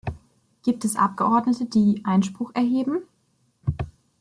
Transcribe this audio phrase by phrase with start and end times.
[0.63, 3.03] Gibt es Abgeordnete, die Einspruch erheben?